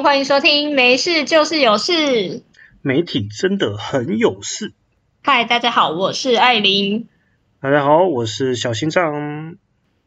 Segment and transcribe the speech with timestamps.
[0.00, 1.92] 嗨，欢迎收听《没事就是有事》。
[2.80, 4.72] 媒体真的很有事。
[5.22, 7.06] 嗨，大家好，我是艾琳。
[7.60, 9.58] 大家好，我是小心脏。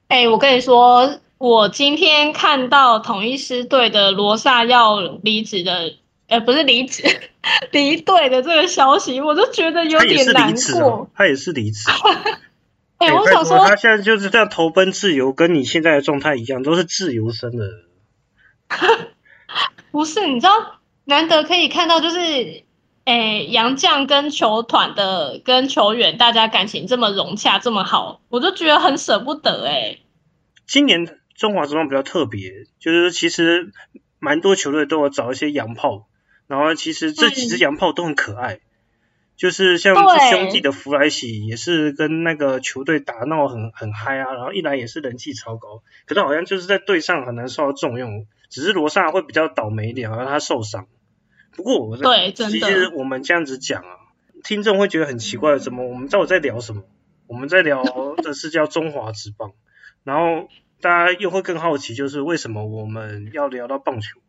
[0.07, 5.93] 哎，我跟你说，我今天看到统一师队的罗萨要离职的，
[6.27, 7.03] 呃，不是离职，
[7.71, 11.07] 离队的这个消息，我就觉得有点难过。
[11.15, 11.87] 他也是离职。
[12.97, 17.65] 哎，我想说，他现在就是这样投奔自由，跟你现在的状态一样，都是自由身的。
[19.93, 22.63] 不是，你知道，难得可以看到，就是，
[23.05, 29.99] 诶，杨绛跟球团的跟球员，大家感情这么融洽，这么好，我就觉得很舍不得，哎。
[30.65, 33.71] 今年中华职棒比较特别，就是其实
[34.17, 36.07] 蛮多球队都有找一些洋炮，
[36.47, 38.61] 然后其实这几只洋炮都很可爱，
[39.35, 39.95] 就是像
[40.29, 48.27] 兄弟的弗莱喜也是跟那个球队打闹很很嗨啊，然后一来也是人气超高，可是好像就是在队上很难受到重用。
[48.49, 50.85] 只是罗萨会比较倒霉一点，好像他受伤。
[51.55, 53.97] 不过我对，其实我们这样子讲啊，
[54.43, 56.83] 听众会觉得很奇怪，怎么我们知道我在聊什么？
[57.25, 57.83] 我们在聊
[58.17, 59.53] 的是叫中华职棒，
[60.03, 60.49] 然后
[60.81, 64.19] 大家又会更好奇，就是为什么我们要聊到棒球？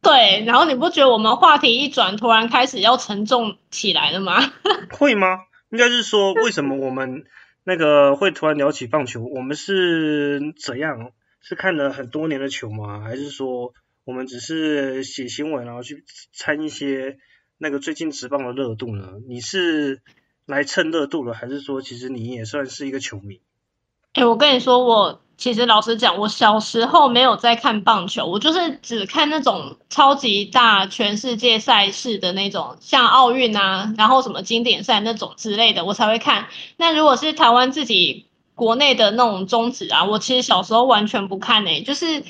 [0.00, 4.52] 对，然后你不觉得我们话题一转，突然开始要沉重起来了吗？
[4.90, 5.40] 会吗？
[5.70, 7.24] 应该是说，为什么我们
[7.64, 9.22] 那个会突然聊起棒球？
[9.24, 11.12] 我们是怎样？
[11.40, 13.00] 是看了很多年的球吗？
[13.00, 13.72] 还是说
[14.04, 17.18] 我们只是写新闻，然后去参一些
[17.58, 19.14] 那个最近职棒的热度呢？
[19.28, 20.00] 你是
[20.46, 23.40] 来蹭热度了，还是说其实你也算是一个球迷？
[24.24, 36.46] 我跟你说，我其实老实讲，我小时候没有在看棒球，我就是只看那种超级大全世界赛事的那种，像奥运啊，然后什么经典赛那种之类的，我才会看。
[36.76, 38.26] 那如果是台湾自己。
[38.58, 42.24] 国内的那种宗旨啊，我其实小时候完全不看诶，就是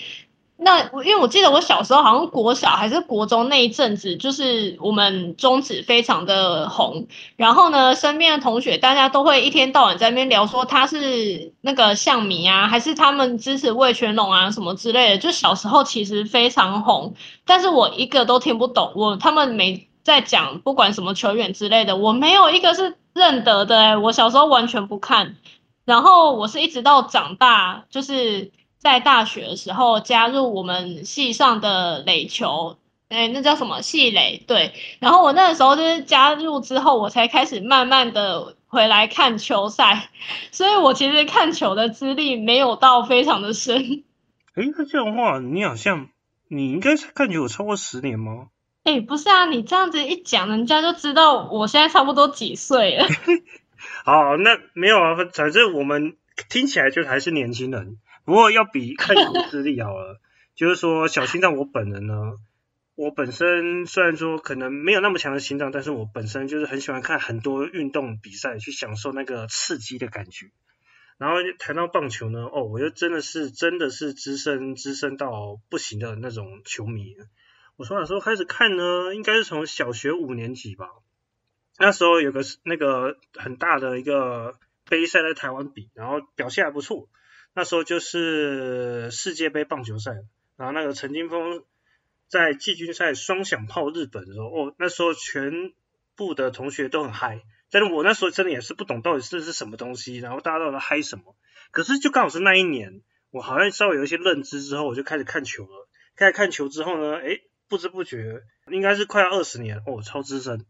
[0.60, 17.14] 那我因为我记得我小时候好像国小还是国中那一阵子，就是我们中指非常的红，然后呢，身边的同学大家都会一天到晚在那边聊说他是那个象迷啊，还是他们支持魏全龙啊什么之类的，就小时候其实非常红，
[17.44, 25.36] 但是我一个都听不懂，我他们没在讲不管什么球员之类的，我没有一个是认得的，我小时候完全不看。
[25.84, 32.78] 然后我是一直到长大，就是在大学的时候加入我们系上的垒球，
[33.08, 34.42] 哎，那叫什么系垒？
[34.46, 34.72] 对。
[35.00, 40.10] 然后我那个时候就是加入之后，我才开始慢慢的回来看球赛，
[40.52, 44.04] 所以我其实看球的资历没有到非常的深。
[44.54, 46.08] 哎，那这样的话，你好像
[46.48, 48.48] 你应该是看球有超过十年吗？
[48.84, 53.06] 哎，不是啊，你这样子一讲，人家就知道我现在差不多几岁了。
[54.04, 56.16] 好，那没有啊，反正我们
[56.48, 57.98] 听起来就还是年轻人。
[58.28, 60.20] 不过要比看球资历好了，
[60.54, 62.34] 就是说小心脏，我本人呢，
[62.94, 70.50] 我本身虽然说可能没有那么强的心脏，但是我本身就是很喜欢看很多运动比赛，去享受那个刺激的感觉。
[71.16, 77.16] 然后谈到棒球呢，哦，我就真的是真的是资深资深到不行的那种球迷。
[77.76, 79.14] 我从哪时候开始看呢？
[79.14, 80.90] 应该是从小学五年级吧。
[81.78, 87.08] 那时候有个那个很大的一个杯赛在台湾比，然后表现还不错。
[87.58, 90.12] 那时候就是世界杯棒球赛，
[90.56, 91.64] 然后那个陈金峰
[92.28, 95.72] 在季军赛双响炮日本的时候，哦，那时候全
[96.14, 97.42] 部的同学都很嗨，
[97.72, 101.34] 但是我那时候真的也是不懂到底是是什么东西，然后大家都在嗨什么。
[101.72, 103.02] 可是就刚好是那一年，
[103.32, 105.88] 我好像稍微有一些认知之后，我就开始看球了。
[106.14, 110.64] 开始看球之后呢，诶，不知不觉应该是快要二十年，哦，超资深。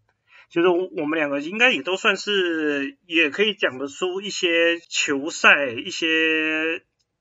[0.50, 6.06] 就是我们两个应该也都算是，也可以讲得出一些球赛，一些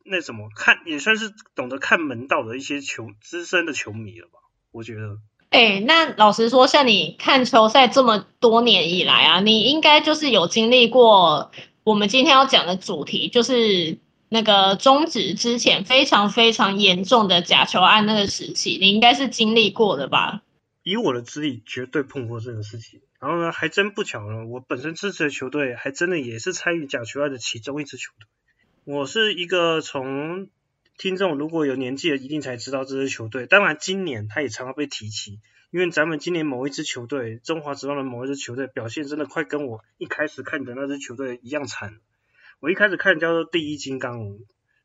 [0.06, 4.40] 那什么看，也算是懂得看门道的一些球资深的球迷了吧？
[4.72, 5.18] 我觉得。
[5.50, 11.52] 哎，那老实说，像你看球赛这么多年以来啊，你应该就是有经历过
[11.84, 13.98] 我们今天要讲的主题，就是
[14.30, 20.44] 那个终止之前非常非常严重的假球案那个时期，你应该是经历过的吧？
[20.84, 23.02] 以我的资历，绝对碰过这个事情。
[23.20, 28.28] 然后呢，还真不巧呢，我本身支持的球队，还真的也是参与假球案的其中一支球队。
[28.84, 30.50] 我是一个从
[31.00, 33.48] 听众如果有年纪的，一定才知道这支球队。
[33.48, 35.40] 当然，今年他也常常被提起，
[35.72, 42.00] 因为咱们今年某一支球队，中华职棒的某一支球队表现真的快跟我一开始看的那支球队一样惨。
[42.60, 44.38] 我一开始看叫做第一金刚，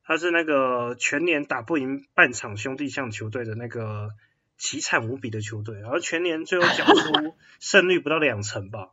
[0.05, 4.08] 他是那个全年打不赢半场兄弟象球队的那个。
[4.62, 8.91] 凄惨无比的球队，然后全年最后缴出 胜率不到两成吧，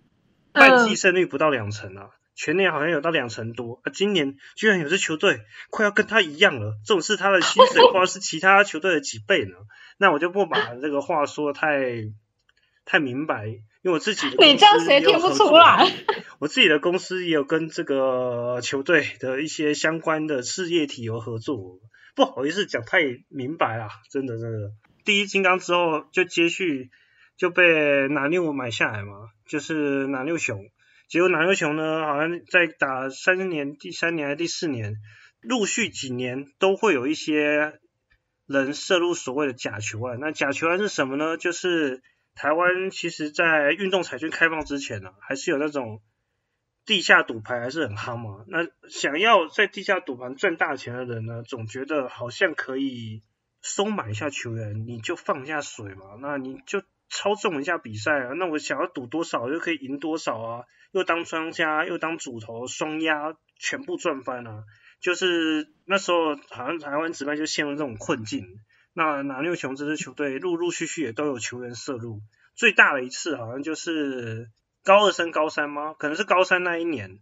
[0.52, 9.56] 半季胜率不到两成啊，全年好像有到两成多，啊，今年居然有支球队快要跟他一样了，这种是他的薪水或者是其他球队的几倍呢？
[9.98, 12.10] 那我就不把这个话说太
[12.86, 15.86] 太明白，因为我自己你这样谁听不出来？
[16.38, 21.78] 我自己的公司也有跟这个球队的一些相关的事业体有合作，
[22.16, 24.72] 不好意思讲太明白啊，真的真的。
[25.04, 26.90] 第一金刚之后就接续
[27.36, 30.70] 就被南六买下来嘛，就是南六熊。
[31.08, 34.96] 结果南六熊呢，好像在打三年、第三年还是第四年，
[35.40, 37.78] 陆续几年都会有一些
[38.46, 40.18] 人涉入所谓的假球案。
[40.18, 41.36] 那假球案是什么呢？
[41.36, 42.02] 就是
[42.34, 46.00] 台湾其实在运动彩券开放之前呢，还是有那种
[46.86, 48.44] 地下赌牌还是很夯嘛。
[48.48, 53.22] 那想要在地下赌盘赚大钱的人呢，总觉得好像可以
[53.64, 56.84] 收买一下球员，你就放下水嘛，那你就。
[57.10, 64.64] 操纵一下比赛啊，那我想要赌多少就可以赢多少啊，又当庄家又当主头，双压全部赚翻啊！
[65.00, 68.58] 就是那时候好像台湾职棒就陷入这种困境。
[68.94, 72.20] 那南六雄这支球队陆陆续续也都有球员涉入，
[72.56, 74.50] 最大的一次好像就是
[74.82, 75.94] 高二升高三吗？
[75.96, 77.20] 可能是高三那一年，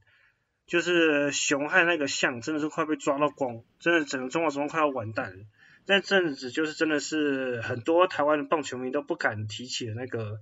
[0.67, 5.45] 就是熊汉那个象真的是快被抓到光，真的整个中华职棒快要完蛋了。
[5.85, 10.41] 那阵子就是真的是很多台湾的棒球迷都不敢提起的那个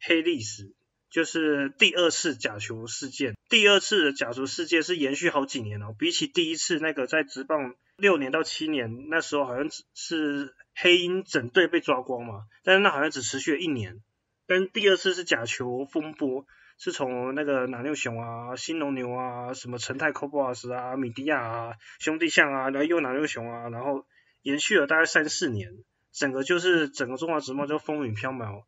[0.00, 0.72] 黑历史，
[1.10, 3.36] 就是第二次假球事件。
[3.50, 14.00] 第二次的假球事件是延续好几年哦，比起第一次那个在职棒六年到七年，那时候好像只是黑鹰整队被抓光嘛，但是那好像只持续了一年。
[14.46, 16.46] 但第二次是假球风波，
[16.78, 24.06] 是从那个南六雄啊、新龙牛啊、什么陈泰、科布瓦斯啊、米迪亚啊、兄弟象啊，然后又南六雄啊，然后。
[24.42, 25.68] 延续了大概三四年，
[26.12, 28.62] 整个就是整个中华职棒就风雨飘渺，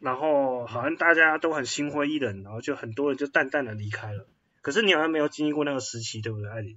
[0.00, 4.26] 然后好像大家都很心灰意冷，然后就很多人就淡淡的离开了。
[4.62, 6.76] 可是你好像没有经历过那个时期，对不对，艾琳？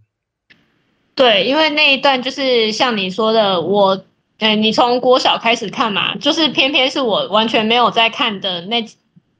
[1.15, 4.05] 对，因为那一段就是像你说的，我，
[4.37, 8.87] 呃，你从国小开始看嘛，就是偏偏是我完全没有在看的那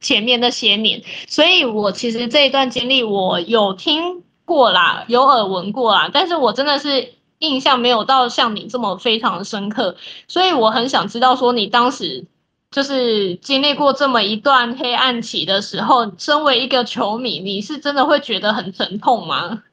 [0.02, 7.19] 前面那些年，所以我其实这一段经历我有听过啦，有耳闻过啦，但是我真的是。
[7.40, 9.98] 印象没有到像你这么非常深刻，
[10.28, 12.26] 所以我很想知道说你当时
[12.70, 19.64] 就是经历过这么一段黑暗期的时候，身为一个球迷，你是真的会觉得很疼痛吗？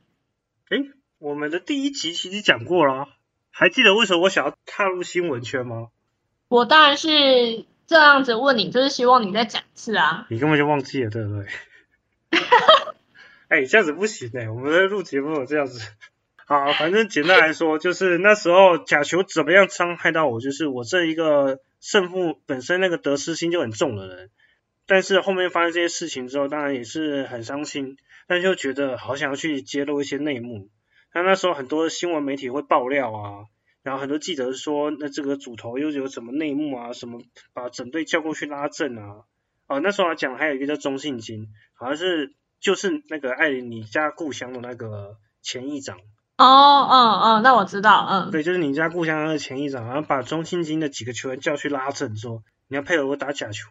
[0.71, 3.09] 诶，我们的第一集其实讲过了，
[3.51, 5.89] 还记得为什么我想要踏入新闻圈吗？
[6.49, 10.27] 我当然是这样子问你，就是希望你再讲一次啊。
[10.31, 11.47] 你根本就忘记了，对不对？
[13.49, 15.81] 哎，这样子不行哎，我们在录节目有这样子。
[16.49, 24.31] 好，反正简单来说，就是那时候假球怎么样伤害到我，就是我这一个胜负本身那个得失心就很重的人，
[24.87, 27.97] 但是后面发生这些事情之后，当然也是很伤心，
[28.29, 30.69] 但就觉得好想要去揭露一些内幕。
[31.13, 33.47] 那那时候很多新闻媒体会爆料啊，
[33.83, 37.23] 然后很多记者说，那这个主头又有什么内幕啊，什么
[37.55, 39.25] 把整队叫过去拉阵啊，
[39.67, 45.99] 哦，那时候还讲还有一个叫中信金，好像是就是那个艾琳你家故乡的那个前议长。
[46.39, 53.71] 哦，嗯嗯，那我知道，嗯，对，就是你家故乡的前一长，好像把中信金的几个球员叫去拉阵，说你要配合我打假球，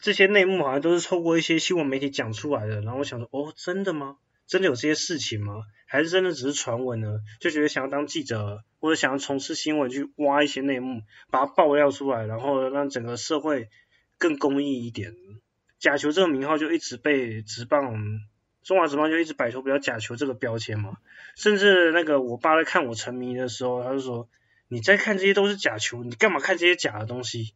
[0.00, 2.82] 这些内幕好像都是透过一些新闻媒体讲出来的。
[2.82, 4.16] 然后我想说，哦，真的吗？
[4.46, 5.62] 真的有这些事情吗？
[5.86, 7.20] 还是真的只是传闻呢？
[7.40, 13.70] 就觉得想要当记者，或者想要从事新闻去挖一些内幕，把它爆料出来，然后让整个社会
[14.18, 15.14] 更公益一点。
[15.78, 17.94] 假球这个名号就一直被直棒。
[18.64, 20.94] 中华职棒就一直摆脱不了假球这个标签嘛，
[21.36, 24.26] 甚至那个我爸在看我沉迷的时候，他就说
[24.68, 27.52] ：“你在看这些都是假球，你干嘛看这些假的东西？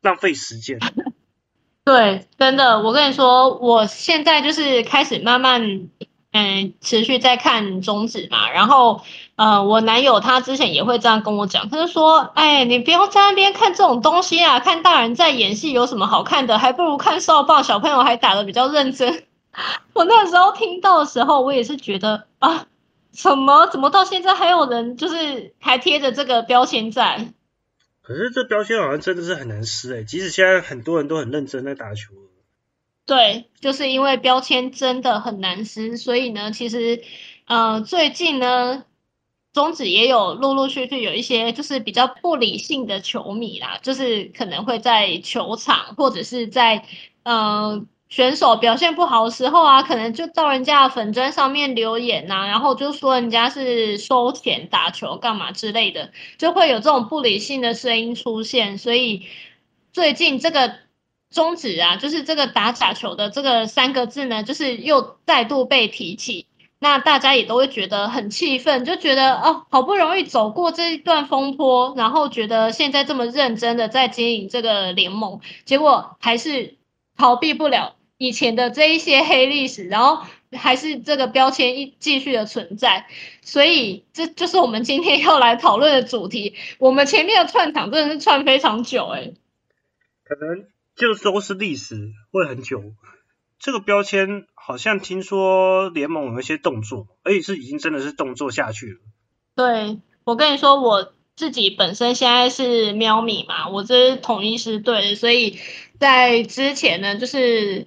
[0.00, 0.78] 浪费时间。
[1.84, 5.88] ”对，真的，我跟你说，我现在就是开始慢慢
[6.32, 9.02] 嗯持续在看中指嘛，然后
[9.34, 16.58] 呃，我男友他之前也会这样跟我讲，他就说：“哎，你不要在那边看这种东西啊，看大人在演戏有什么好看的？
[16.58, 19.24] 还不如看少棒，小朋友还打的比较认真。”
[19.94, 22.66] 我那时候听到的时候，我也是觉得啊，
[23.10, 27.32] 怎么怎么到现在还有人就是还贴着这个标签在？
[28.02, 32.12] 可是这标签好像真的是很难撕哎，即使现在很多人都很认真在打球。
[33.06, 37.02] 对，就是因为标签真的很难撕，所以呢，其实
[37.46, 38.84] 呃最近呢，
[39.54, 46.84] 中指也有陆陆续续有一些就是比较不理性的球迷啦，就是可能会在球场或者是在
[47.22, 47.88] 嗯。
[48.08, 58.78] 选手表现不好的时候啊，可能就到人家的粉砖上面留言呐，然后就说人家是收钱打球干嘛之类的，就会有这种不理性的声音出现。
[58.78, 59.26] 所以
[59.92, 60.74] 最近这个
[61.30, 66.46] 终止啊，就是这个打假球的这个三个字呢，就是又再度被提起。
[66.78, 76.76] 那大家也都会觉得很气愤，就觉得哦，好不容易走过这一段风波，然后觉得现在这么认真的在经营这个联盟，结果还是
[77.16, 83.06] 逃避不了以前的这一些黑历史，然后还是这个标签一继续的存在，
[83.42, 86.54] 所以这就是我们今天要来讨论的主题。
[86.78, 89.32] 我们前面的串场真的是串非常久，哎，
[90.24, 92.82] 可能就都是历史会很久。
[93.58, 98.98] 这个标签好像听说联盟有一些动作，而且是已经真的是动作下去了。
[99.54, 105.58] 对，我跟你说，我自己本身现在是喵米嘛，我这是统一师队，所以
[105.98, 107.86] 在之前呢，就是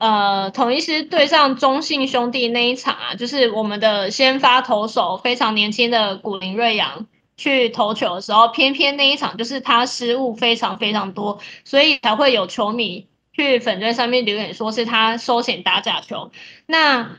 [0.00, 13.06] 呃统一师对上中信兄弟那一场啊，就是我们的先发投手非常年轻的古林瑞阳去投球的时候，偏偏那一场就是他失误非常非常多，所以才会有球迷。
[13.32, 16.32] 去粉钻上面留言说是他收钱打假球，
[16.66, 17.16] 那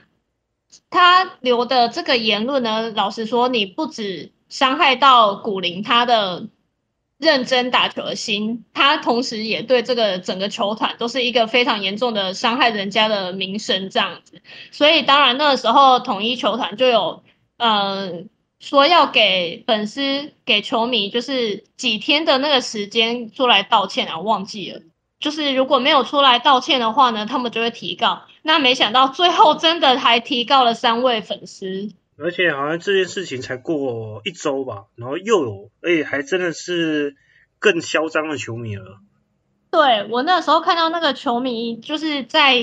[0.89, 2.91] 他留的这个言论呢？
[2.91, 6.47] 老实说，你不止伤害到古林他的
[7.21, 14.41] 认真打球的心，他同时也对这个整个球团都是一个非常严重的伤害人家的名声这样子。
[14.71, 17.21] 所以当然那个时候统一球团就有
[17.57, 18.23] 呃
[18.59, 24.81] 说要给粉丝给球迷就是几天的那个时间出来道歉啊，忘记了。
[25.19, 28.23] 就是如果没有出来道歉的话呢，他们就会提告。
[28.41, 31.91] 那没想到最后真的还提告了三位粉丝，
[32.23, 37.15] 而且好像这件事情才过一周吧，然后又有，而且还真的是
[37.59, 38.99] 更嚣张的球迷了。
[39.71, 42.55] 对我那时候看到那个球迷就是在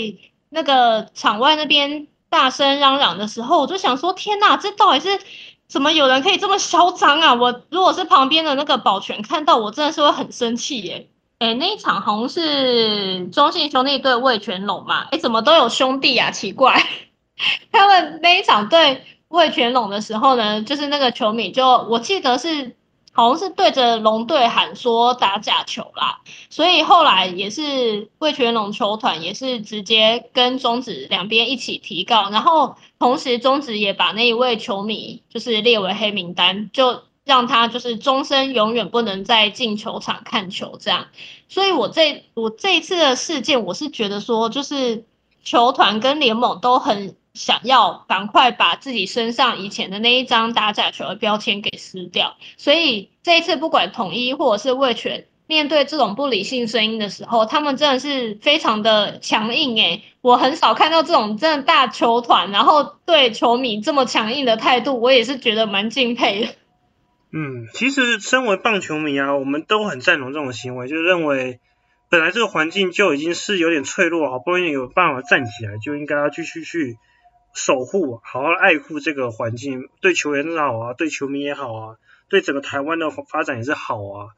[0.50, 5.18] 那个场外那边大声嚷嚷的时候，我就想说：天哪，这到底是
[5.66, 7.34] 怎么有人可以这么嚣张啊？
[7.34, 11.08] 我如果是旁边的那个保全看到，我真的是会很生气耶。
[11.38, 15.06] 哎，那一场好像是中信兄弟对魏全龙嘛？
[15.10, 16.30] 哎，怎么都有兄弟啊？
[16.30, 16.82] 奇怪，
[17.72, 22.76] 他们那一场对魏全龙的时候呢，就是那个球迷就我记得是
[23.12, 26.20] 好像是对着龙队喊说打假球啦，
[26.50, 37.02] 所以后来也是魏全龙球团也是直接跟中职两边一起提告，然后同时中职也把那一位球迷就是列为黑名单，就。
[37.28, 41.08] 让他就是终身永远不能再进球场看球，这样。
[41.46, 45.04] 所以，我这我这一次的事件，我是觉得说，就是
[45.44, 52.36] 球团跟联盟都很想要赶快把自己身上以前的那一张打假球的标签给撕掉。
[52.56, 59.78] 所以，这一次不管统一或者是卫权，面对这种不理性声音的时候，他们真的是非常的强硬。
[59.78, 66.48] 诶，我很少看到这种真的大球团，然后对球迷这么强硬的态度，我也是觉得蛮敬佩的。
[67.30, 71.60] 嗯，其实身为棒球迷啊，我们都很赞同这种行为，就认为
[72.10, 76.96] 本来这个环境就已经是有点脆弱，好不容易有办法站起来，就应该要继续去
[77.58, 81.96] 守护，好好爱护这个环境，对球员好啊，对球迷也好啊，
[82.28, 84.28] 对整个台湾的发展也是好啊，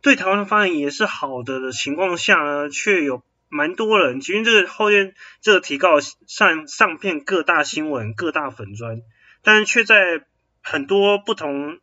[0.00, 9.02] 对台湾的发展也是好的的情况下呢，却有蛮多人，其实这个后院这个提告上上片各大新闻、各大粉砖，
[9.42, 10.24] 但是却在
[10.62, 11.78] 很多不同。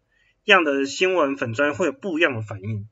[0.48, 2.88] 样的新闻粉砖会有不一样的反应，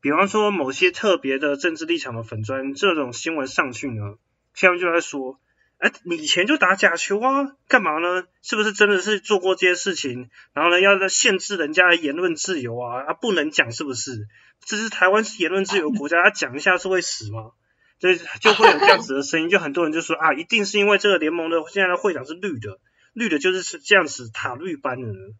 [0.00, 4.16] 比方说某些特别的政治立场的粉砖，这种新闻上去呢，
[4.52, 5.38] 下面就在说，
[5.78, 8.24] 哎，你以前就打假球啊，干嘛呢？
[8.42, 10.28] 是不是真的是做过这些事情？
[10.52, 14.26] 然后呢，要限制人家的言论自由啊，啊，不能讲是不是？
[14.66, 17.52] 这是台湾是言论自由国家，他讲一下是会死吗？
[18.00, 22.78] 所以就会有这样子的声音，就很多人就说啊，一定是因为这个联盟的现在的会长是绿的，
[23.12, 25.34] 绿的就是是这样子塔绿班的人。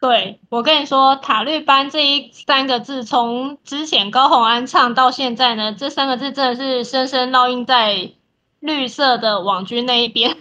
[0.00, 8.12] 对我跟你说，塔绿班这一三个字，从之前高洪安唱到现在呢，这三个字真的是深深烙印在
[8.60, 10.36] 绿色的网军那一边，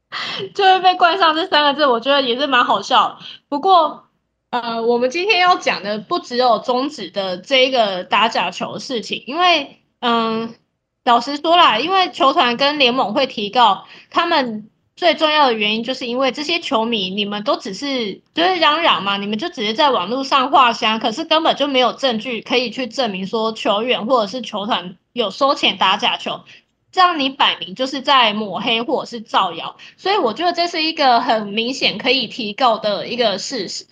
[0.54, 1.86] 就会被冠上这三个字。
[1.86, 3.18] 我觉得也是蛮好笑。
[3.48, 4.04] 不过，
[4.50, 10.54] 呃，我们今天要讲的不只有终止的这一个打假球事情，因为，嗯，
[11.04, 14.70] 老实说啦，因为球团跟联盟会提告他们。
[14.98, 26.40] 最重要的原因就是因为这些球迷，你们都只是就是嚷嚷嘛，你们就只是在网络上画香，可是根本就没有证据可以去证明说球员或者是球团有收钱打假球，
[26.90, 33.86] 这样你摆明就是在抹黑或者是造谣，所以我觉得这是一个很明显可以提告的一个事实。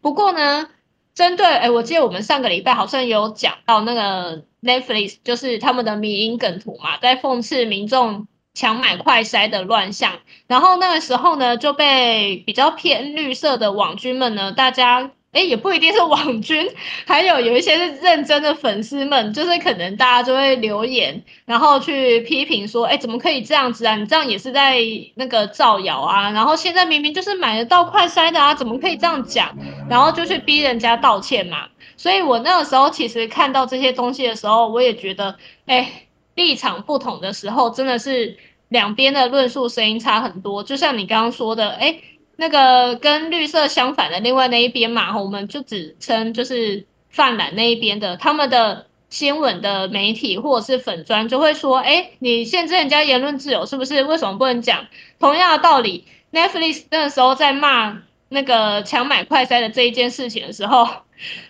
[0.00, 0.68] 不过呢，
[1.14, 8.26] 针对哎，我记得我们上个礼拜好像有讲到那个 Netflix，就是他们的迷因梗图嘛，在讽刺民众。
[8.52, 10.18] 强买快筛的乱象，
[10.48, 16.68] 然后那个时候呢，就被比较偏绿色的网军们呢，大家哎，也不一定是网军，
[17.06, 23.94] 还有有一些是认真的粉丝们，就是可能大家就会留言，然后去批评说，哎，怎么可以这样子啊？
[23.94, 24.80] 你这样也是在
[25.14, 26.30] 那个造谣啊！
[26.32, 29.56] 然后现在明明就是买得到快筛的啊，怎么可以这样讲？
[29.88, 31.68] 然后就去逼人家道歉嘛。
[31.96, 38.36] 所以我那个时候其实看到这些东西的时候，我也觉得，哎，立场不同的时候，真的是
[38.68, 40.64] 两边的论述声音差很多。
[40.64, 42.00] 就像你刚刚说的，哎。
[42.40, 54.04] 那个跟绿色相反的另外那一边嘛，我们就只称就是泛蓝那一边的，他们的新闻的媒体或者是粉砖就会说，哎，你限制人家言论自由是不是？
[54.04, 54.86] 为什么不能讲？
[55.18, 57.98] 同样的道理，Netflix 那时候在骂
[58.30, 60.88] 那个抢买快筛的这一件事情的时候，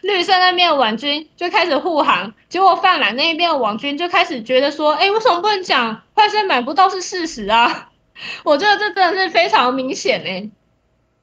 [0.01, 7.93] 绿色那边的网军就开始护航，结果泛蓝那一边的网军就开始觉得说，哎，为什么不能讲快筛买不到是事实啊？
[8.43, 10.51] 我觉得这真的是非常明显哎。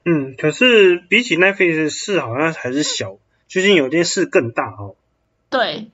[0.10, 3.18] 嗯，可是比起 Netflix 事好像还是小，
[3.50, 4.96] 最近有件事更大哦。
[5.50, 5.92] 对，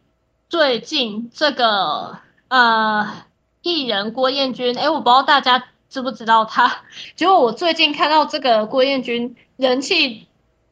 [0.50, 3.26] 最近这个呃
[3.64, 6.84] 艺人郭彦均，哎，我不知道大家知不知道他。
[7.18, 10.28] 结果我最近看到这个郭彦均人气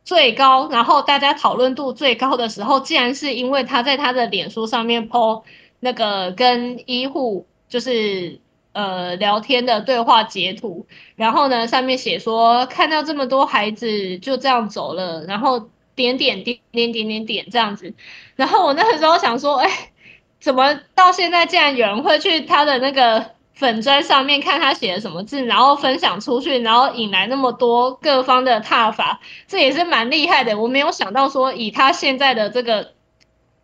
[0.06, 5.42] 最高，然后大家讨论度最高的时候，竟然是因为他在他的脸书上面 po
[5.80, 8.40] 那个跟医护就是。
[8.74, 10.86] 呃，聊天的对话截图，
[11.16, 17.94] 然后呢，上面写说看到这么多孩子就这样走了，然后点点点点点点点这样子，
[18.38, 19.92] 然后我那个时候想说，哎，
[20.40, 30.58] 怎么到现在竟然有人会去他的那个粉砖上面看他写的什么字，然后分享出去，然后引来那么多各方的踏法，这也是蛮厉害的。
[30.58, 32.94] 我没有想到说以他现在的这个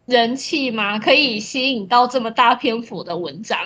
[0.05, 3.57] 人气嘛，可以吸引到这么大篇幅的文章。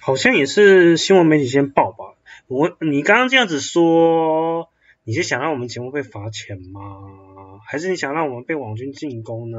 [0.00, 2.14] 好像也是新闻媒体先报吧。
[2.46, 4.68] 我你刚刚这样子说，
[5.04, 7.60] 你是想让我们节目被罚钱吗？
[7.66, 9.58] 还是你想让我们被网军进攻呢？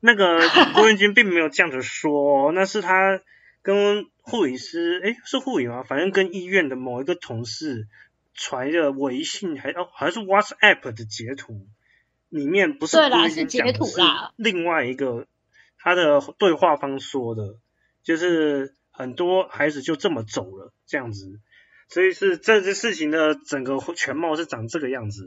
[0.00, 0.40] 那个
[0.74, 3.20] 郭元军并没有这样子说，那是他
[3.60, 5.82] 跟护理师，诶，是护理吗？
[5.82, 7.88] 反正跟医院的某一个同事
[8.32, 11.66] 传的微信，还哦，好像是 WhatsApp 的截图，
[12.30, 14.00] 里面不是郭元军讲的，是
[14.36, 15.26] 另外一个
[15.78, 17.56] 他的对话方说的，
[18.02, 18.74] 就是。
[18.92, 21.40] 很多孩子就这么走了，这样子，
[21.88, 25.26] 所以是这件事情的整个全貌是长这个样子。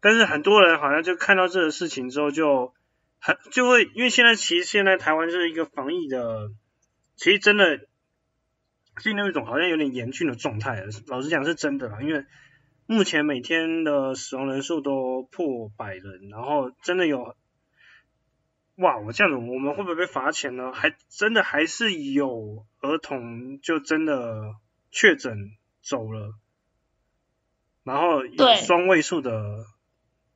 [0.00, 2.74] 但是很多人好像就看到这个事情之后，就
[3.20, 6.50] 很就会，因为现在其实现在台湾就是一个防疫的，
[7.16, 7.86] 其实真的
[9.00, 10.84] 进入一种好像有点严峻的状态。
[11.06, 12.26] 老实讲是真的啦，因为
[12.86, 17.36] 目前每天的死亡人数都破百人，然后真的有。
[18.82, 20.72] 哇，我这样子，我们会不会被罚钱呢？
[20.72, 24.56] 还真的还是有儿童就真的
[24.90, 26.34] 确诊走了，
[27.84, 29.66] 然后有双位数的，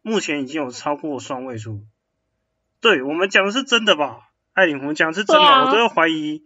[0.01, 1.81] 目前已经有超过双位数。
[2.81, 4.31] 对我们讲的是真的吧？
[4.53, 6.45] 艾琳，我们讲的是真的，我都要怀疑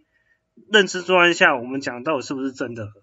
[0.71, 2.93] 认知作案下，我们讲到底是不是真的？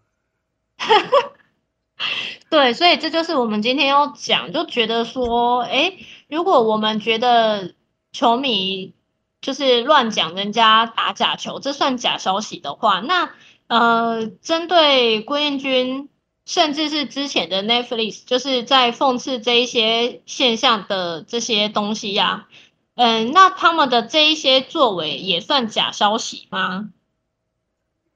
[2.51, 5.93] 对，所以这就是我们今天要讲，就觉得说，哎，
[6.29, 7.78] 如果我们觉得。
[8.13, 8.95] 球迷
[9.41, 13.31] 就是乱讲人家打假球，这算假消息的话，那
[13.69, 16.09] 呃，针对郭彦军，
[16.45, 22.49] 甚至是之前的 Netflix，就是在讽刺这一些现象的这些东西呀，
[22.97, 26.89] 嗯，那他们的这一些作为也算假消息吗？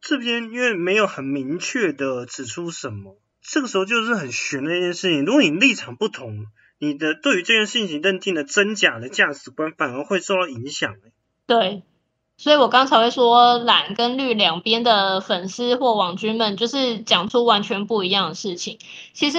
[0.00, 5.24] 这边因为没有很明确的指出什么，这个时候就是很悬的一件事情。
[5.24, 6.46] 如果你立场不同。
[6.83, 10.97] 你的对于这件事情认定的真假的价值观反而会受到影响
[11.47, 11.85] 对，
[12.37, 18.81] 所以我刚才会说蓝跟绿两边的粉丝或网军们就是讲出完全不一样的事情。
[19.12, 19.38] 其实，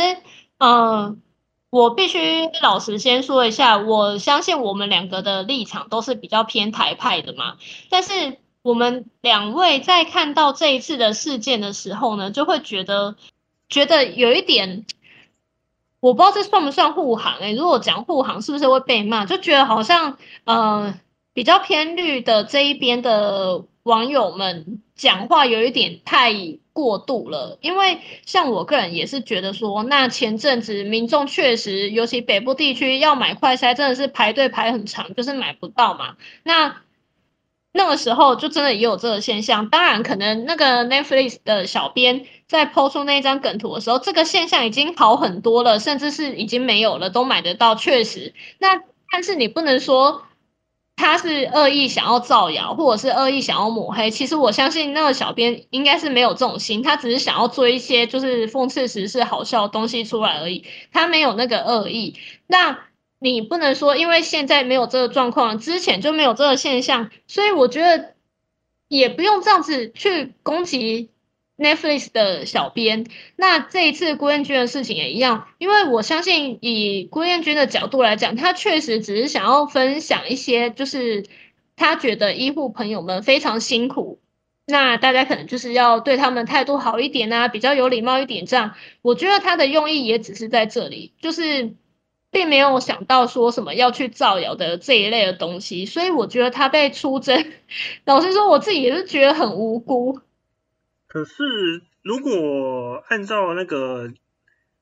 [0.58, 1.22] 嗯，
[1.70, 7.58] 我必须老实先说一下，我相信我们两个的立场都是比较偏台派的嘛。
[7.90, 13.18] 但是我们两位在看到这一次的事件的时候呢，就会觉得
[13.68, 14.86] 觉得有一点。
[16.04, 19.26] 我不知道这算不算护航诶，如果讲护航，是不是会被骂？
[19.26, 20.94] 就觉得好像呃
[21.34, 26.34] 比较偏绿的这一边的网友们讲话有一点太
[26.74, 27.58] 过度了。
[27.62, 36.18] 因为像我个人也是觉得说，那前阵子民众确实，尤其北部地区要买快筛，真的是排队排很长，就是买不到嘛。
[36.44, 36.82] 那
[37.74, 39.70] 那个时候就真的也有这个现象。
[39.70, 42.26] 当然，可能那个 Netflix 的小编。
[42.46, 47.74] 在抛出那一张梗图的时候，这个现象已经好很多了，甚至是已经没有了，都买得到。
[47.74, 48.80] 确实，那
[49.12, 50.22] 但是你不能说
[50.96, 54.12] 他是恶意想要造谣，或者是恶意想要抹黑。
[54.12, 62.14] 其实我相信那个小编应该是没有这种心，他只是想要做一些就是讽刺时事、好笑的东西出来而已，他没有那个恶意。
[62.46, 62.82] 那
[63.24, 68.16] 你不能说因为现在没有这个状况，之前就没有这个现象，所以我觉得
[68.90, 71.10] 也不用这样子去攻击
[71.58, 73.08] Netflix 的小编。
[73.38, 81.26] 那这一次郭彦军的事情也一样，因为我相信以郭彦军的角度来讲，他确实只是想要分享一些，就是
[81.78, 84.20] 他觉得医护朋友们非常辛苦。
[84.66, 88.76] 那大家可能就是要对他们态度好一点啊，比较有礼貌一点，这样。
[89.02, 91.74] 我觉得他的用意也只是在这里，就是
[92.34, 97.46] 并没有想到说什么要去造谣的这一类的东西，所以我觉得他被出征，
[98.04, 100.20] 老实说，我自己也是觉得很无辜。
[101.08, 104.12] 可是如果按照那个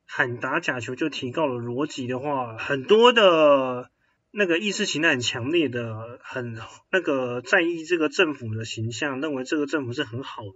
[0.08, 3.92] 喊打假球就提高了逻辑的话，很多的。
[4.34, 6.58] 那个意识形态很强烈的，很
[6.90, 10.54] 那个在意这个政府的形象，认为这个政府是很好的，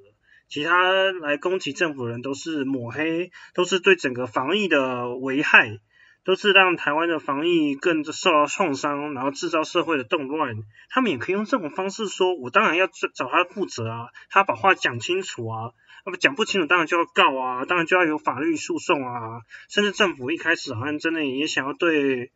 [0.48, 5.80] 其他来攻击政府人都是抹黑，都是对整个防疫的危害，
[6.26, 10.58] 都是让台湾的防疫更受到创伤，然后制造社会的动乱。
[10.90, 15.72] 他们也可以用这种方式说，我当然要找他负责啊，他把话讲清楚啊，
[16.06, 22.32] 那么讲不清楚当然就要告啊，当然就要有法律诉讼啊，甚至政府一开始好像真的也想要对。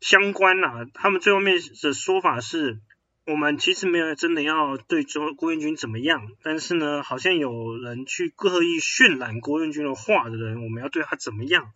[0.00, 2.78] 相关呐，他们最后面的说法是，
[3.26, 11.72] 我们其实没有真的要对周郭彦军怎么样，但是呢，好像有人去刻意渲染郭彦军的话的人，我们要对他怎么样？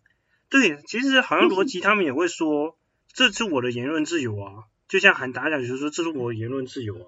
[0.51, 2.77] 对，其实好像逻辑他们也会说，
[3.13, 7.07] 这是我的言论自由啊，就像韩达讲就说这是我的言论自由啊，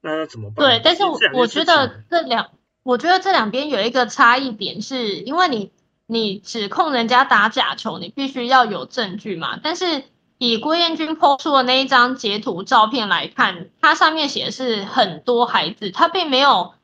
[0.00, 0.66] 那怎么办？
[0.66, 2.50] 对，但是我我觉得这两，
[2.82, 5.72] 我觉得这两边有一个差异点，是因为你
[6.06, 10.04] 你指控人家打假球，你必须要有证据嘛，但是。
[10.38, 16.74] 以郭彦军 po 出的那一张截图照片来看，它上面写的是很多孩子，他并没有，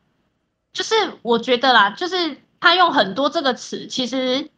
[0.73, 4.49] 就是我觉得啦，就是他用很多这个词，其实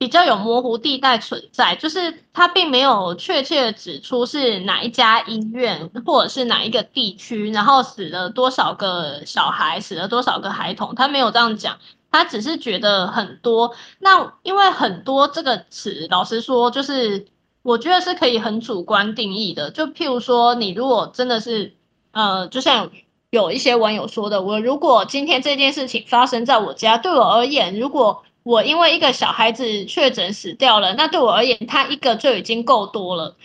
[0.00, 11.78] 比较有模糊地带存在，就是他并没有确切的指出是哪一家医院或者是哪一个地区，然后死了多少个小孩，死了多少个孩童，他没有这样讲，
[12.10, 13.74] 他只是觉得很多。
[13.98, 17.26] 那因为很多这个词，老实说就是。
[17.62, 21.74] 我觉得是可以很主观定义的，就譬如说，你如果真的是，
[22.10, 22.90] 呃，就像
[23.28, 33.36] 有一些网友说的，我如果今天这件事情发生在我家，对我而言，如果我因为一个小孩子确诊死掉了，那对我而言，他一个就已经够多了。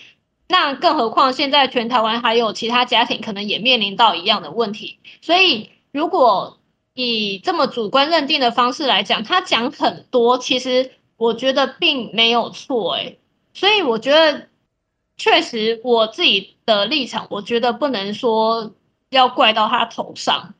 [0.48, 6.60] 那更何况现在全台湾还有其他家庭可能也面临到一样的问题，所以如果
[6.94, 13.20] 以这么主观认定的方式来讲，他讲很多，其实我觉得并没有错，诶
[13.54, 14.48] 所以我觉得，
[15.18, 18.72] 确实我自己的立场，我觉得不能说
[19.10, 20.54] 要怪到他头上。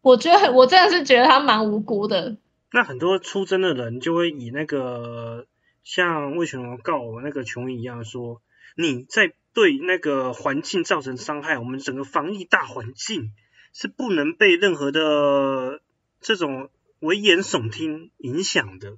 [0.00, 2.36] 我觉得我真的是觉得他蛮无辜的。
[2.70, 5.46] 那很多出征的人就会以那个
[5.84, 8.42] 像为什么告我那个琼一样说，
[8.76, 13.32] 你在对那个环境造成伤害，我们整个防疫大环境
[13.72, 15.80] 是不能被任何的
[16.20, 18.96] 这种危言耸听影响的。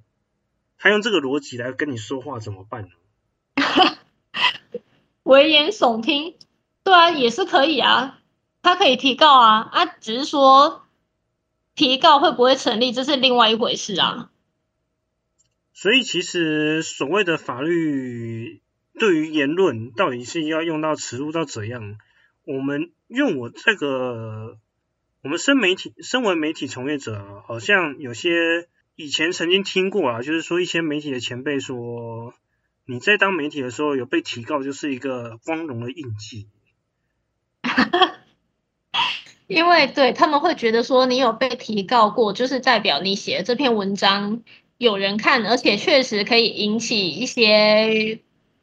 [0.77, 2.89] 他用这个逻辑来跟你说话怎么办呢？
[5.23, 6.35] 危言耸听，
[6.83, 8.19] 对啊，也是可以啊，
[8.61, 10.81] 他可以提告啊，啊，只是说
[11.75, 14.31] 提告会不会成立，这是另外一回事啊。
[15.73, 18.61] 所以其实所谓的法律
[18.99, 21.97] 对于言论到底是要用到尺度到怎样，
[22.45, 24.57] 我们用我这个，
[25.23, 32.33] 我们身媒体身为媒体从业者，好像有些以前曾经听过啊，就是说一些媒体的前辈说。
[32.87, 36.49] 你在当媒体的时候有被提告，就是一个光荣的印记。
[39.53, 44.41] 因为对他们会觉得说你有被提告过，就是代表你写的这篇文章
[44.77, 48.19] 有人看，而且确实可以引起一些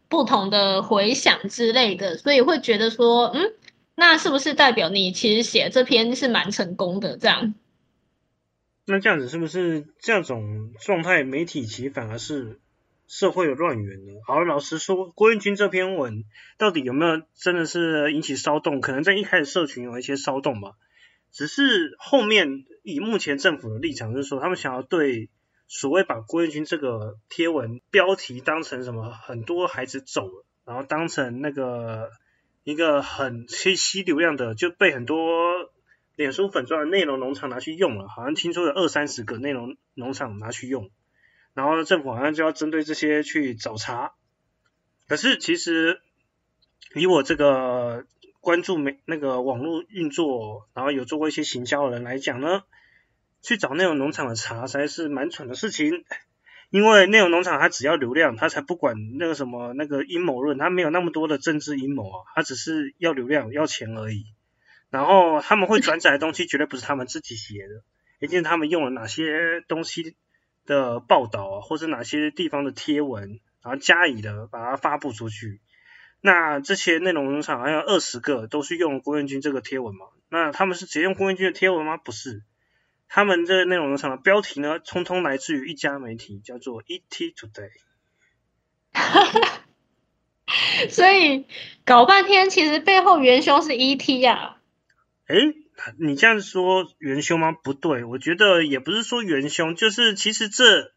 [0.09, 3.53] 不同的回响之类的，所以会觉得说，嗯，
[3.95, 7.17] 那是不是代表你其实写这篇是蛮成功的？
[7.19, 7.55] 这样？
[8.87, 12.59] 那这样子是不是这种状态，媒体其实反而是？
[13.09, 14.13] 社会有乱源呢。
[14.25, 16.25] 好，老实说，郭彦军这篇文
[16.59, 18.81] 到底有没有真的是引起骚动？
[18.81, 20.73] 可能在一开始社群有一些骚动吧。
[21.33, 25.31] 只是后面以目前政府的立场，就是说他们想要对
[25.67, 32.11] 所谓把郭彦军这个贴文标题当成什么，很多孩子走了，然后当成那个
[32.65, 35.71] 一个很吸吸流量的，就被很多
[36.15, 38.07] 脸书粉钻的内容农场拿去用了。
[38.09, 40.91] 好像听说有二三十个内容农场拿去用。
[41.59, 44.13] 然后政府好像就要针对这些去找茬，
[45.09, 46.01] 可是其实
[46.95, 48.07] 以我这个
[48.41, 52.63] 关注没那个网络运作，然后有做过一些行销的人来讲呢，
[53.43, 56.05] 去找那种农场的茬，实在是蛮蠢的事情。
[56.71, 64.27] 因为内容农场它只要流量，它才不管那个什么那个阴谋论，它没有那么多的政治阴谋啊，它只是要流量要钱而已。
[64.91, 67.83] 然后他们会转载的东西绝对不是他们自己写的，
[68.21, 70.15] 一定是他们用了哪些东西
[70.69, 75.61] 的报道啊，或者哪些地方的贴文，然后加以的把它发布出去。
[76.21, 80.07] 那这些内容农场好像二十个都是用郭彦军这个贴文嘛？
[80.29, 81.97] 那他们是直接用郭彦军的贴文吗？
[81.97, 82.43] 不是。
[83.09, 87.71] 他们这个内容农场的标题呢，通通来自于一家媒体，叫做 ET Today。
[90.91, 91.47] 所以
[91.85, 94.57] 搞半天，其实背后元凶是 ET 呀。
[95.27, 95.37] 哎，
[95.99, 97.53] 你这样说元凶吗？
[97.53, 100.93] 不对，我觉得也不是说元凶，就是其实这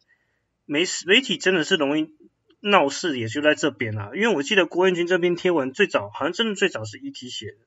[0.66, 2.14] 媒媒体真的是容易
[2.60, 4.12] 闹事，也就在这边啊。
[4.14, 7.58] 因为我记得郭彦军这篇贴文最早好像真的最早是 ET 写的。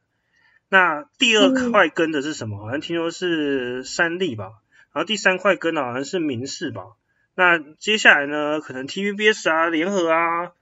[0.68, 2.58] 那第二块跟的是什么？
[2.58, 4.44] 好像听说是三立吧，
[4.92, 6.82] 然后第三块跟的好像是民视吧。
[7.36, 10.52] 那接下来呢，可能 TVBS 啊、联合啊，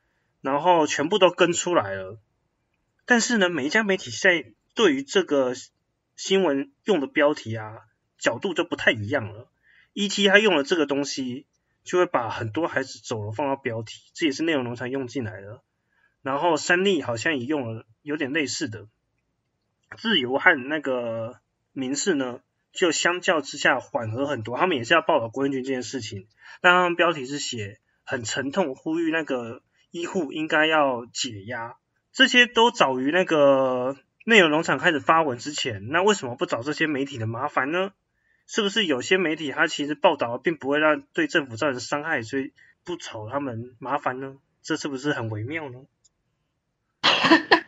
[0.41, 2.19] 然后全部都跟出来了。
[3.07, 5.55] 但是呢，每一家媒体在对于这个
[6.17, 7.79] 新闻用的标题啊，
[8.19, 9.49] 角度就不太一样了。
[9.95, 11.47] ET 他用了这个东西，
[11.85, 15.63] 就会把很多孩子走了放到标题，这也是内容农场用进来的。
[16.23, 18.87] 然后三立好像也用了有点类似的。
[19.99, 21.41] 自由和那个
[21.73, 22.41] 民事呢，
[22.73, 24.57] 就相较之下缓和很多。
[24.57, 26.29] 他们也是要报道郭文君这件事情，
[26.61, 31.77] 但他们标题是写很沉痛，呼吁那个医护应该要解压。
[32.13, 35.89] 这些都早于那个内容农场开始发文之前。
[35.89, 37.93] 那为什么不找这些媒体的麻烦呢？
[38.47, 42.53] 是不是有些媒体他其实报道并不会让对政府造成伤害，所以
[42.85, 44.35] 不找他们麻烦呢？
[44.63, 45.79] 这是不是很微妙呢？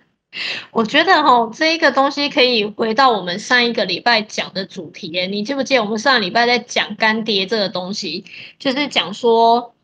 [0.72, 5.08] 我觉得哈，这一个东西可以回到我们上一个礼拜讲的主题。
[5.28, 8.24] 你记不记得我们上礼拜在讲干爹这个东西，
[8.58, 9.76] 就是讲说，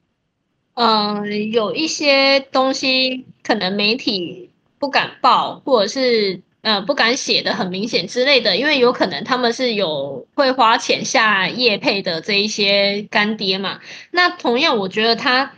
[0.74, 13.81] 嗯，有一些东西可能媒体不敢报，或者是呃不敢写的很明显之类的，因为有可能他们是有会花钱下业配的这一些干爹嘛。
[14.11, 15.53] 那同样，我觉得他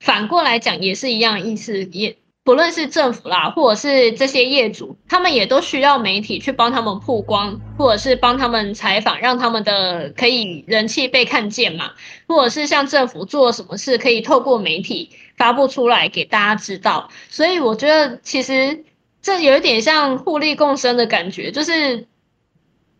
[0.00, 2.16] 反过来讲也是一样意思，也。
[2.44, 11.90] 不论是政府啦，或者是这些业主，他们也都需要媒体去帮他们曝光，或者是帮他们采访，让他们的可以人气被看见嘛。
[12.28, 17.10] 或者是像政府做什么事，可以透过媒体发布出来给大家知道。
[17.28, 18.84] 所以我觉得其实
[19.26, 22.06] 这有一点像互利共生的感觉，就是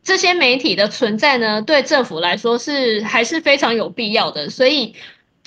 [0.03, 4.51] 这些媒体的存在呢，对政府来说是还是非常有必要的。
[4.51, 4.97] 所以。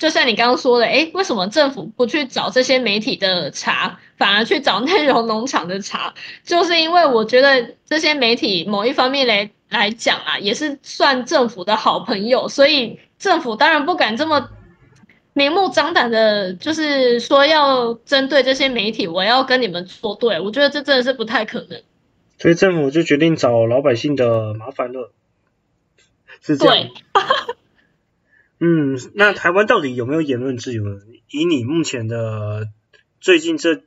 [0.00, 6.14] 就像你刚刚说的，哎，为什么政府不去找这些媒体的茬，反而去找内容农场的茬？
[6.42, 14.48] 就是因为我觉得这些媒体某一方面来来讲啊，也是算政府的好朋友，所以政府当然不敢这么
[15.32, 20.40] 明目张胆的，就是说要针对这些媒体，我要跟你们作对。
[20.40, 21.82] 我觉得这真的是不太可能。
[22.38, 25.12] 所以政府就决定找老百姓的麻烦了，
[26.40, 26.88] 是这样。
[28.62, 31.00] 嗯，那台湾到底有没有言论自由呢？
[31.30, 32.68] 以你目前的
[33.20, 33.82] 最近这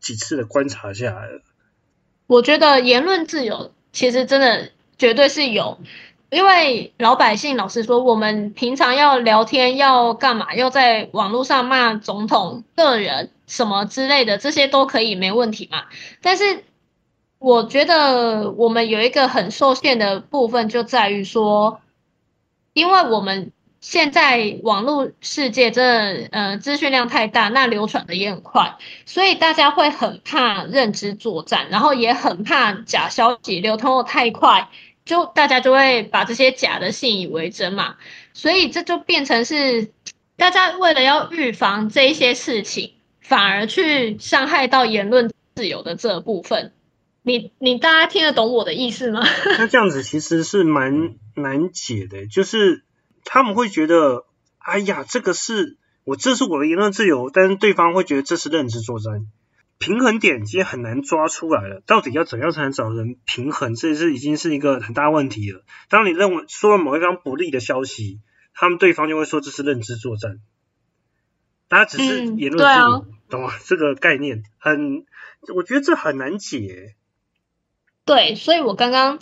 [0.00, 1.28] 几次的观察下来，
[2.26, 5.78] 我觉得言论自由其实真的绝对是有，
[6.30, 15.84] 因为老百姓老实说，我们平常要聊天要干嘛，要在网络上骂总统个人什么之类的，这些都可以没问题嘛。
[16.20, 16.64] 但是
[17.38, 21.80] 我觉得我们有一个很受限的部分，就在于说，
[22.72, 23.52] 因为我们。
[23.80, 34.68] 现在网络世界这呃资讯量太大，那流传的也很快，所以大家会很怕认知作战，然后也很怕假消息流通的太快，
[35.08, 37.96] 就大家就会把这些假的信以为真嘛，
[38.32, 39.90] 所以这就变成是
[40.36, 46.72] 大家为了要预防这一些事情，反而去伤害到言论自由的这部分。
[47.22, 49.26] 你你大家听得懂我的意思吗？
[49.58, 52.84] 那这样子其实是蛮难解的，就是。
[53.30, 54.24] 他们会觉得，
[54.56, 59.26] 哎呀，这个是我，这是我的言论自由，但是对方会觉得这是认知作战，
[59.78, 61.82] 平衡点其实很难抓出来了。
[61.86, 65.62] 到底要怎样才能找人平衡，这是已经是一个很大问题了。
[65.88, 68.20] 当你认为说了某一方不利的消息，
[68.54, 70.38] 他们对方就会说这是认知作战，
[71.68, 73.52] 大家只是言论自由，懂吗？
[73.64, 75.04] 这个概念很，
[75.54, 76.94] 我觉得这很难解。
[78.04, 79.18] 对，所以我刚刚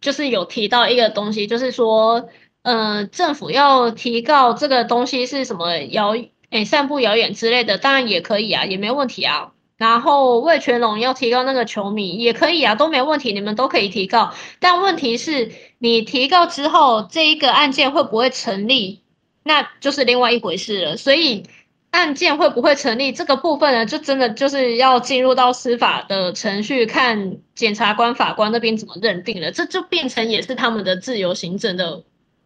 [0.00, 2.28] 就是有提到一个东西，就是说。
[2.62, 6.14] 嗯，政府要提告这个东西是什么谣
[6.50, 9.52] 诶，散布谣言之类的，当然也可以啊，也没问题啊。
[9.78, 14.34] 然后魏全龙要提高那个球迷也可以啊，都没问题，你们都可以提告。
[14.58, 19.02] 但问题是，你提告之后，这一个案件会不会成立？
[19.44, 20.96] 那就是另外一回事了。
[20.96, 21.44] 所以
[21.90, 32.02] 案件会不会成立这个部分呢，就真的就是要进入到司法的程序，看检察官、法官那边怎么认定了，这就变成也是他们的自由行政的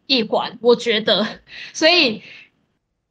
[0.07, 1.27] 一环，我觉得。
[1.73, 2.23] 所以，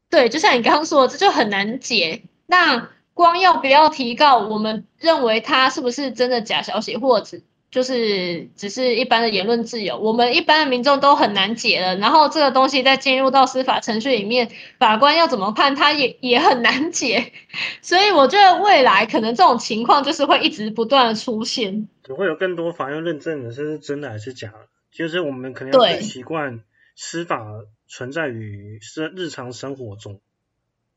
[0.08, 2.22] 对，就像你刚刚说的，这就很难解。
[2.46, 7.38] 那光要不要提告，我们认为它是不是真的假消息，或者
[7.70, 11.96] 就是只是一般的言论自由，我们一般的民众都很难解了。
[11.96, 17.32] 然后这个东西再进入到司法程序里面，法官要怎么判，他也也很难解。
[17.80, 24.68] 所以我觉得未来可能这种情况就是会一直不断的出现，只会有更多法院认证的是真的还是假的。
[24.90, 26.60] 就是我们可能要更习惯
[26.94, 27.46] 司法
[27.88, 30.20] 存在于生日常生活中。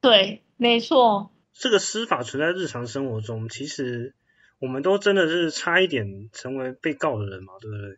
[0.02, 1.32] 对，没错。
[1.58, 4.14] 这个司法存在日常生活中，其实
[4.60, 7.98] 我们都真的是差一点成为被告的人嘛，对不对？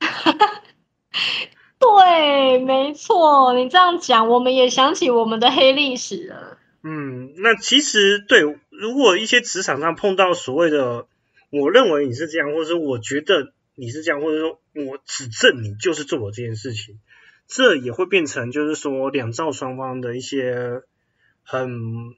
[1.80, 6.58] 对，没错，你这样讲，我们也想起我们的黑历史了。
[6.82, 11.06] 嗯，那其实对，如果一些职场上碰到所谓的，
[11.48, 17.00] 我认为你是这样，或者说我觉得你是这样，或者说我指证你就是做我这件事情，
[17.46, 20.82] 这也会变成就是说两造双方的一些
[21.42, 22.14] 很。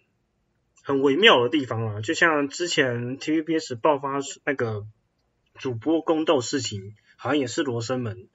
[0.87, 4.87] 很微妙的地方啊，就像之前 TVBS 爆发那个
[5.55, 8.29] 主播宫斗事情，好像也是罗生门。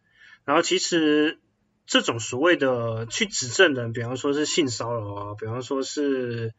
[0.45, 1.38] 然后其实
[1.85, 6.55] 这种所谓的去指证的，比方说是性骚扰啊，比方说是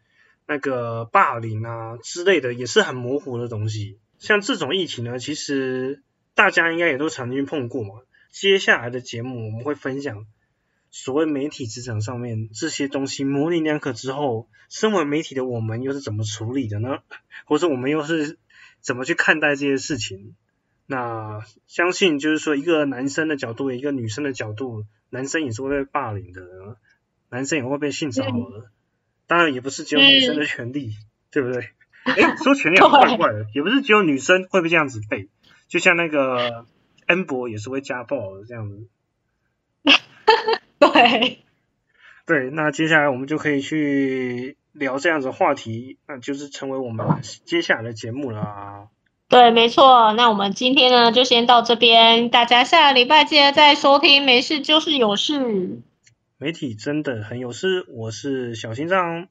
[0.46, 3.98] 那个霸凌啊之类的，也是很模糊的东西。
[4.18, 6.05] 像这种议题呢，其实
[6.37, 7.94] 大家应该也都曾经碰过嘛。
[8.31, 10.24] 接下来的节目我们会分享。
[10.90, 16.98] 所谓媒体职场上面这些东西模棱两可之后，身为媒体的我们又是怎么处理的呢？
[17.46, 18.38] 或者我们又是
[18.81, 20.35] 怎么去看待这些事情？
[20.87, 26.42] 那相信就是说，一个男生的角度，一个女生的角度，男生也是会被霸凌的，
[27.29, 28.70] 男生也会被性骚扰的。
[29.29, 30.96] 当然，也不是只有女生的权利，
[31.31, 31.70] 对不对？
[32.03, 35.29] 哎，说权利好怪怪的，也不是只有女生会被这样子被，
[35.68, 36.66] 就像那个
[37.07, 38.88] 恩博也是会家暴的这样子。
[40.93, 41.38] 对，
[42.27, 47.07] 对，那接下来我们就可以去聊这样子话题，那就是成为我们
[47.45, 48.88] 接下来的节目了。
[49.29, 50.12] 对，没错。
[50.14, 54.25] 那我们今天呢，就先到这边，大家下个礼拜记得再收听。
[54.25, 55.83] 没事就是有事，
[56.38, 57.87] 媒体真的很有事。
[57.90, 59.29] 我是小心脏，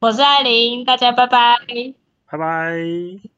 [0.00, 1.58] 我是艾琳，大家拜拜，
[2.30, 3.31] 拜拜。